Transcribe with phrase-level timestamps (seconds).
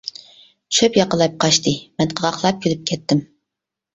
[0.77, 1.73] چۆپ ياقىلاپ قاچتى.
[2.01, 3.21] مەن قاقاقلاپ كۈلۈپ كەتتىم.